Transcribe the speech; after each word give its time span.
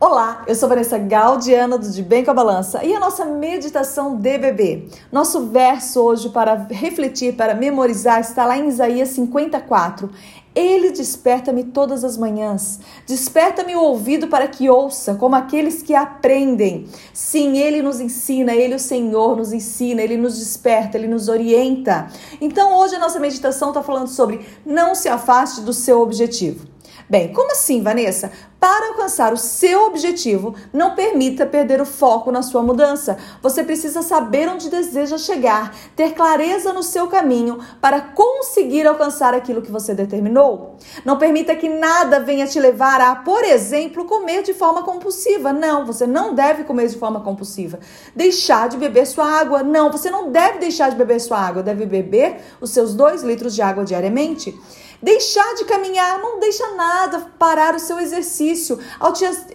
Olá, 0.00 0.44
eu 0.46 0.54
sou 0.54 0.68
Vanessa 0.68 0.96
Gaudiana 0.96 1.76
do 1.76 1.90
De 1.90 2.04
Bem 2.04 2.24
com 2.24 2.30
a 2.30 2.34
Balança 2.34 2.84
e 2.84 2.94
a 2.94 3.00
nossa 3.00 3.24
meditação 3.24 4.14
DBB. 4.14 4.88
Nosso 5.10 5.46
verso 5.46 6.00
hoje 6.00 6.28
para 6.28 6.54
refletir, 6.70 7.34
para 7.34 7.52
memorizar, 7.52 8.20
está 8.20 8.46
lá 8.46 8.56
em 8.56 8.68
Isaías 8.68 9.08
54. 9.08 10.08
Ele 10.54 10.92
desperta-me 10.92 11.64
todas 11.64 12.04
as 12.04 12.16
manhãs, 12.16 12.78
desperta-me 13.08 13.74
o 13.74 13.82
ouvido 13.82 14.28
para 14.28 14.46
que 14.46 14.70
ouça, 14.70 15.16
como 15.16 15.34
aqueles 15.34 15.82
que 15.82 15.96
aprendem. 15.96 16.86
Sim, 17.12 17.58
ele 17.58 17.82
nos 17.82 17.98
ensina, 17.98 18.54
ele, 18.54 18.76
o 18.76 18.78
Senhor, 18.78 19.36
nos 19.36 19.52
ensina, 19.52 20.00
ele 20.00 20.16
nos 20.16 20.38
desperta, 20.38 20.96
ele 20.96 21.08
nos 21.08 21.28
orienta. 21.28 22.06
Então, 22.40 22.76
hoje 22.76 22.94
a 22.94 23.00
nossa 23.00 23.18
meditação 23.18 23.70
está 23.70 23.82
falando 23.82 24.06
sobre 24.06 24.46
não 24.64 24.94
se 24.94 25.08
afaste 25.08 25.60
do 25.62 25.72
seu 25.72 26.00
objetivo. 26.00 26.77
Bem, 27.08 27.32
como 27.32 27.52
assim, 27.52 27.82
Vanessa? 27.82 28.30
Para 28.60 28.88
alcançar 28.88 29.32
o 29.32 29.36
seu 29.36 29.86
objetivo, 29.86 30.54
não 30.72 30.96
permita 30.96 31.46
perder 31.46 31.80
o 31.80 31.86
foco 31.86 32.32
na 32.32 32.42
sua 32.42 32.60
mudança. 32.60 33.16
Você 33.40 33.62
precisa 33.62 34.02
saber 34.02 34.48
onde 34.48 34.68
deseja 34.68 35.16
chegar, 35.16 35.72
ter 35.94 36.12
clareza 36.12 36.72
no 36.72 36.82
seu 36.82 37.06
caminho 37.06 37.60
para 37.80 38.00
conseguir 38.00 38.84
alcançar 38.84 39.32
aquilo 39.32 39.62
que 39.62 39.70
você 39.70 39.94
determinou. 39.94 40.76
Não 41.04 41.18
permita 41.18 41.54
que 41.54 41.68
nada 41.68 42.18
venha 42.18 42.48
te 42.48 42.58
levar 42.58 43.00
a, 43.00 43.14
por 43.14 43.44
exemplo, 43.44 44.04
comer 44.06 44.42
de 44.42 44.52
forma 44.52 44.82
compulsiva. 44.82 45.52
Não, 45.52 45.86
você 45.86 46.04
não 46.04 46.34
deve 46.34 46.64
comer 46.64 46.88
de 46.88 46.96
forma 46.96 47.20
compulsiva. 47.20 47.78
Deixar 48.14 48.68
de 48.68 48.76
beber 48.76 49.06
sua 49.06 49.24
água. 49.24 49.62
Não, 49.62 49.92
você 49.92 50.10
não 50.10 50.32
deve 50.32 50.58
deixar 50.58 50.90
de 50.90 50.96
beber 50.96 51.20
sua 51.20 51.38
água. 51.38 51.62
Deve 51.62 51.86
beber 51.86 52.40
os 52.60 52.70
seus 52.70 52.92
dois 52.92 53.22
litros 53.22 53.54
de 53.54 53.62
água 53.62 53.84
diariamente. 53.84 54.52
Deixar 55.00 55.54
de 55.54 55.64
caminhar 55.64 56.18
não 56.18 56.40
deixa 56.40 56.74
nada 56.74 57.30
parar 57.38 57.74
o 57.74 57.78
seu 57.78 58.00
exercício. 58.00 58.78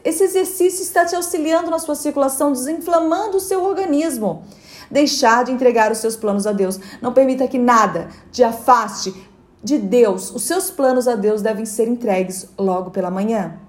Esse 0.03 0.23
exercício 0.23 0.81
está 0.81 1.05
te 1.05 1.15
auxiliando 1.15 1.69
na 1.69 1.79
sua 1.79 1.95
circulação, 1.95 2.53
desinflamando 2.53 3.37
o 3.37 3.41
seu 3.41 3.63
organismo. 3.63 4.45
Deixar 4.89 5.43
de 5.43 5.51
entregar 5.51 5.91
os 5.91 5.97
seus 5.97 6.15
planos 6.15 6.47
a 6.47 6.53
Deus. 6.53 6.79
Não 7.01 7.13
permita 7.13 7.47
que 7.47 7.57
nada 7.57 8.09
te 8.31 8.41
afaste 8.41 9.13
de 9.61 9.77
Deus. 9.77 10.31
Os 10.31 10.43
seus 10.43 10.71
planos 10.71 11.07
a 11.07 11.15
Deus 11.15 11.41
devem 11.41 11.65
ser 11.65 11.89
entregues 11.89 12.47
logo 12.57 12.91
pela 12.91 13.11
manhã. 13.11 13.59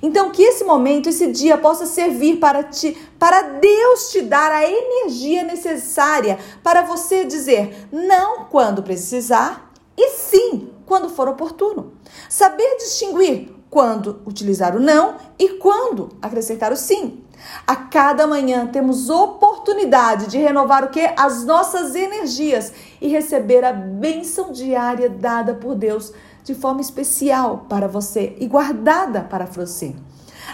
Então, 0.00 0.30
que 0.30 0.42
esse 0.42 0.62
momento, 0.62 1.08
esse 1.08 1.26
dia 1.32 1.58
possa 1.58 1.86
servir 1.86 2.36
para 2.36 2.62
ti, 2.62 2.96
para 3.18 3.42
Deus 3.58 4.12
te 4.12 4.22
dar 4.22 4.52
a 4.52 4.64
energia 4.64 5.42
necessária 5.42 6.38
para 6.62 6.82
você 6.82 7.24
dizer 7.24 7.88
não 7.90 8.44
quando 8.44 8.84
precisar 8.84 9.72
e 9.96 10.10
sim 10.10 10.69
quando 10.90 11.08
for 11.08 11.28
oportuno. 11.28 11.92
Saber 12.28 12.76
distinguir 12.78 13.54
quando 13.70 14.20
utilizar 14.26 14.74
o 14.74 14.80
não 14.80 15.14
e 15.38 15.50
quando 15.50 16.08
acrescentar 16.20 16.72
o 16.72 16.76
sim. 16.76 17.22
A 17.64 17.76
cada 17.76 18.26
manhã 18.26 18.66
temos 18.66 19.08
oportunidade 19.08 20.26
de 20.26 20.36
renovar 20.36 20.82
o 20.82 20.88
que? 20.88 21.08
As 21.16 21.44
nossas 21.44 21.94
energias 21.94 22.72
e 23.00 23.06
receber 23.06 23.64
a 23.64 23.72
bênção 23.72 24.50
diária 24.50 25.08
dada 25.08 25.54
por 25.54 25.76
Deus 25.76 26.12
de 26.42 26.56
forma 26.56 26.80
especial 26.80 27.66
para 27.68 27.86
você 27.86 28.34
e 28.40 28.48
guardada 28.48 29.20
para 29.20 29.44
você. 29.44 29.94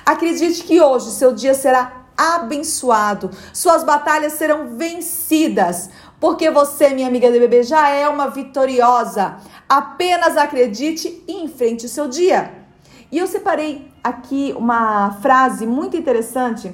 Acredite 0.05 0.65
que 0.65 0.83
hoje 0.83 1.13
seu 1.13 1.33
dia 1.33 1.55
será 1.55 2.05
abençoado, 2.15 3.31
suas 3.53 3.85
batalhas 3.85 4.35
serão 4.35 4.77
vencidas, 4.77 5.91
porque 6.19 6.51
você, 6.51 6.91
minha 6.91 7.09
amiga 7.09 7.31
de 7.31 7.39
bebê, 7.39 7.63
já 7.63 7.89
é 7.91 8.09
uma 8.09 8.29
vitoriosa. 8.29 9.37
Apenas 9.69 10.37
acredite 10.37 11.25
e 11.27 11.43
enfrente 11.43 11.87
o 11.87 11.89
seu 11.89 12.09
dia. 12.09 12.53
E 13.11 13.19
eu 13.19 13.27
separei 13.27 13.91
aqui 14.03 14.55
uma 14.57 15.13
frase 15.23 15.67
muito 15.67 15.97
interessante. 15.97 16.73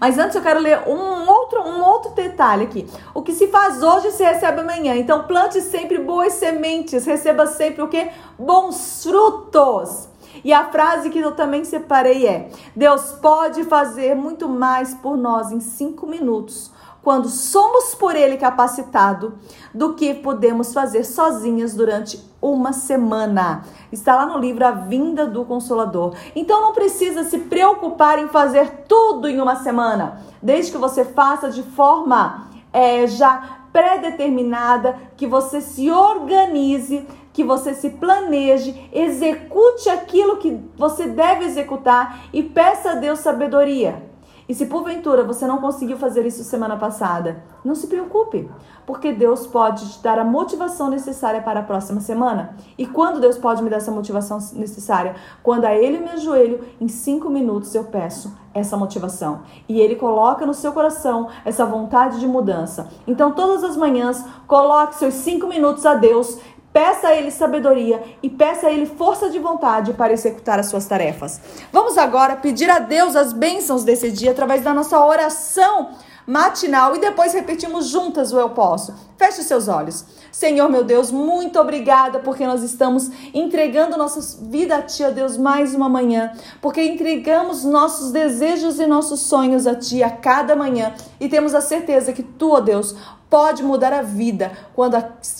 Mas 0.00 0.18
antes 0.18 0.34
eu 0.34 0.42
quero 0.42 0.60
ler 0.60 0.88
um 0.88 1.28
outro, 1.28 1.62
um 1.62 1.82
outro 1.82 2.12
detalhe 2.12 2.64
aqui. 2.64 2.86
O 3.12 3.22
que 3.22 3.32
se 3.32 3.48
faz 3.48 3.82
hoje 3.82 4.10
se 4.10 4.24
recebe 4.24 4.60
amanhã. 4.60 4.96
Então 4.96 5.24
plante 5.24 5.60
sempre 5.60 5.98
boas 5.98 6.32
sementes, 6.34 7.04
receba 7.04 7.46
sempre 7.46 7.82
o 7.82 7.88
que? 7.88 8.08
Bons 8.38 9.04
frutos. 9.04 10.08
E 10.42 10.52
a 10.52 10.64
frase 10.64 11.10
que 11.10 11.20
eu 11.20 11.32
também 11.32 11.64
separei 11.64 12.26
é: 12.26 12.50
Deus 12.74 13.12
pode 13.12 13.62
fazer 13.64 14.14
muito 14.14 14.48
mais 14.48 14.94
por 14.94 15.16
nós 15.16 15.52
em 15.52 15.60
cinco 15.60 16.06
minutos 16.06 16.72
quando 17.04 17.28
somos 17.28 17.94
por 17.94 18.16
Ele 18.16 18.38
capacitado, 18.38 19.34
do 19.74 19.92
que 19.92 20.14
podemos 20.14 20.72
fazer 20.72 21.04
sozinhas 21.04 21.74
durante 21.74 22.18
uma 22.40 22.72
semana. 22.72 23.62
Está 23.92 24.16
lá 24.16 24.24
no 24.24 24.38
livro 24.38 24.66
A 24.66 24.70
Vinda 24.70 25.26
do 25.26 25.44
Consolador. 25.44 26.14
Então 26.34 26.62
não 26.62 26.72
precisa 26.72 27.22
se 27.24 27.38
preocupar 27.40 28.18
em 28.18 28.28
fazer 28.28 28.84
tudo 28.88 29.28
em 29.28 29.38
uma 29.38 29.56
semana, 29.56 30.22
desde 30.42 30.72
que 30.72 30.78
você 30.78 31.04
faça 31.04 31.50
de 31.50 31.62
forma 31.62 32.48
é, 32.72 33.06
já 33.06 33.60
pré-determinada, 33.70 34.96
que 35.14 35.26
você 35.26 35.60
se 35.60 35.90
organize, 35.90 37.06
que 37.34 37.44
você 37.44 37.74
se 37.74 37.90
planeje, 37.90 38.88
execute 38.92 39.90
aquilo 39.90 40.38
que 40.38 40.58
você 40.76 41.06
deve 41.06 41.44
executar 41.44 42.28
e 42.32 42.42
peça 42.42 42.92
a 42.92 42.94
Deus 42.94 43.18
sabedoria. 43.18 44.13
E 44.48 44.54
se 44.54 44.66
porventura 44.66 45.24
você 45.24 45.46
não 45.46 45.58
conseguiu 45.58 45.96
fazer 45.96 46.26
isso 46.26 46.44
semana 46.44 46.76
passada, 46.76 47.42
não 47.64 47.74
se 47.74 47.86
preocupe, 47.86 48.50
porque 48.86 49.12
Deus 49.12 49.46
pode 49.46 49.94
te 49.94 50.02
dar 50.02 50.18
a 50.18 50.24
motivação 50.24 50.90
necessária 50.90 51.40
para 51.40 51.60
a 51.60 51.62
próxima 51.62 52.00
semana. 52.00 52.54
E 52.76 52.86
quando 52.86 53.20
Deus 53.20 53.38
pode 53.38 53.62
me 53.62 53.70
dar 53.70 53.78
essa 53.78 53.90
motivação 53.90 54.38
necessária? 54.52 55.14
Quando 55.42 55.64
a 55.64 55.74
Ele 55.74 55.98
me 55.98 56.10
ajoelho, 56.10 56.60
em 56.80 56.88
cinco 56.88 57.30
minutos 57.30 57.74
eu 57.74 57.84
peço 57.84 58.36
essa 58.52 58.76
motivação. 58.76 59.40
E 59.68 59.80
Ele 59.80 59.96
coloca 59.96 60.44
no 60.46 60.54
seu 60.54 60.72
coração 60.72 61.28
essa 61.44 61.64
vontade 61.64 62.20
de 62.20 62.26
mudança. 62.26 62.88
Então, 63.06 63.32
todas 63.32 63.64
as 63.64 63.76
manhãs, 63.76 64.24
coloque 64.46 64.94
seus 64.94 65.14
cinco 65.14 65.46
minutos 65.46 65.84
a 65.84 65.94
Deus 65.94 66.38
Peça 66.74 67.06
a 67.06 67.14
Ele 67.14 67.30
sabedoria 67.30 68.02
e 68.20 68.28
peça 68.28 68.66
a 68.66 68.72
Ele 68.72 68.84
força 68.84 69.30
de 69.30 69.38
vontade 69.38 69.92
para 69.92 70.12
executar 70.12 70.58
as 70.58 70.66
suas 70.66 70.84
tarefas. 70.84 71.40
Vamos 71.72 71.96
agora 71.96 72.34
pedir 72.34 72.68
a 72.68 72.80
Deus 72.80 73.14
as 73.14 73.32
bênçãos 73.32 73.84
desse 73.84 74.10
dia 74.10 74.32
através 74.32 74.60
da 74.62 74.74
nossa 74.74 74.98
oração 74.98 75.90
matinal 76.26 76.96
e 76.96 77.00
depois 77.00 77.32
repetimos 77.32 77.88
juntas 77.88 78.32
o 78.32 78.38
eu 78.38 78.50
posso. 78.50 78.94
Feche 79.16 79.40
os 79.40 79.46
seus 79.46 79.68
olhos. 79.68 80.04
Senhor 80.32 80.68
meu 80.68 80.82
Deus, 80.82 81.10
muito 81.12 81.60
obrigada 81.60 82.18
porque 82.18 82.46
nós 82.46 82.62
estamos 82.62 83.10
entregando 83.32 83.96
nossa 83.96 84.42
vida 84.42 84.76
a 84.76 84.82
Ti, 84.82 85.04
ó 85.04 85.10
Deus, 85.10 85.36
mais 85.36 85.74
uma 85.74 85.88
manhã, 85.88 86.32
porque 86.60 86.82
entregamos 86.82 87.64
nossos 87.64 88.10
desejos 88.10 88.80
e 88.80 88.86
nossos 88.86 89.20
sonhos 89.20 89.66
a 89.66 89.74
Ti 89.74 90.02
a 90.02 90.10
cada 90.10 90.56
manhã 90.56 90.94
e 91.20 91.28
temos 91.28 91.54
a 91.54 91.60
certeza 91.60 92.12
que 92.12 92.22
Tu, 92.22 92.50
ó 92.50 92.60
Deus, 92.60 92.96
pode 93.30 93.62
mudar 93.62 93.92
a 93.92 94.02
vida 94.02 94.52
quando 94.74 94.96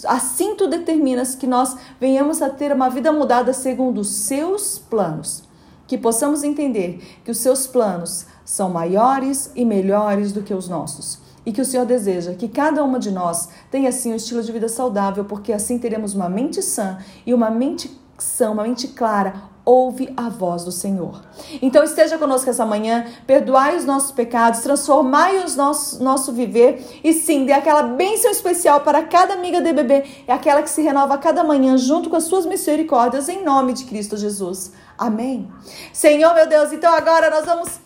assim 0.07 0.57
tu 0.57 0.67
determinas 0.67 1.35
que 1.35 1.47
nós 1.47 1.77
venhamos 2.01 2.43
a 2.43 2.51
ter 2.51 2.73
uma 2.73 2.89
vida 2.89 3.13
mudada 3.13 3.53
segundo 3.53 4.01
os 4.01 4.09
seus 4.09 4.79
planos. 4.79 5.45
Que 5.87 5.99
possamos 5.99 6.43
entender 6.43 7.21
que 7.25 7.31
os 7.31 7.39
seus 7.39 7.67
planos 7.67 8.27
são 8.45 8.71
maiores 8.71 9.51
e 9.55 9.65
melhores 9.65 10.33
do 10.33 10.43
que 10.43 10.53
os 10.53 10.69
nossos. 10.69 11.19
E 11.47 11.53
que 11.53 11.61
o 11.61 11.65
Senhor 11.65 11.85
deseja 11.85 12.35
que 12.35 12.49
cada 12.49 12.83
uma 12.83 12.99
de 12.99 13.11
nós 13.11 13.49
tenha 13.71 13.89
assim 13.89 14.13
um 14.13 14.17
estilo 14.17 14.43
de 14.43 14.53
vida 14.53 14.69
saudável, 14.69 15.25
porque 15.25 15.53
assim 15.53 15.79
teremos 15.79 16.15
uma 16.15 16.29
mente 16.29 16.63
sã 16.63 16.99
e 17.27 17.35
uma 17.35 17.51
mente 17.51 17.91
sã, 18.19 18.51
uma 18.51 18.63
mente 18.63 18.89
clara, 18.89 19.35
ouve 19.65 20.13
a 20.17 20.29
voz 20.29 20.65
do 20.65 20.73
Senhor. 20.73 21.23
Então 21.63 21.83
esteja 21.83 22.19
conosco 22.19 22.51
essa 22.51 22.67
manhã, 22.67 23.07
perdoai 23.27 23.77
os 23.77 23.85
nossos 23.85 24.13
pecados, 24.13 24.61
transformai 24.61 25.39
o 25.39 25.57
nosso, 25.57 26.33
viver 26.33 27.01
e 27.03 27.13
sim, 27.13 27.47
dê 27.47 27.53
aquela 27.53 27.83
bênção 27.83 28.31
especial 28.31 28.81
para 28.81 29.03
cada 29.05 29.35
amiga 29.35 29.61
de 29.61 29.73
bebê, 29.73 30.05
é 30.27 30.33
aquela 30.33 30.63
que 30.63 30.71
se 30.71 30.83
renova 30.83 31.17
cada 31.17 31.43
manhã 31.43 31.77
junto 31.77 32.11
com 32.11 32.17
as 32.17 32.25
suas 32.25 32.45
misericórdias 32.45 33.29
em 33.29 33.43
nome 33.43 33.73
de 33.73 33.85
Cristo 33.85 34.17
Jesus. 34.17 34.73
Amém. 34.99 35.51
Senhor 35.93 36.35
meu 36.35 36.49
Deus, 36.49 36.73
então 36.73 36.93
agora 36.95 37.31
nós 37.31 37.45
vamos 37.47 37.81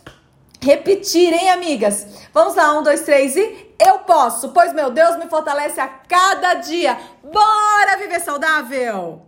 repetir, 0.60 1.32
hein, 1.32 1.50
amigas? 1.50 2.06
Vamos 2.32 2.55
lá, 2.55 2.78
um, 2.78 2.82
dois, 2.82 3.02
três 3.02 3.37
e 3.37 3.75
eu 3.78 4.00
posso, 4.00 4.50
pois 4.50 4.72
meu 4.72 4.90
Deus 4.90 5.16
me 5.16 5.28
fortalece 5.28 5.81
a 5.81 5.88
cada 5.88 6.55
dia. 6.55 6.99
Bora 7.22 7.99
viver 7.99 8.20
saudável! 8.20 9.27